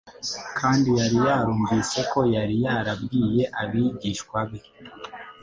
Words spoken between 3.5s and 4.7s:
abigishwa be.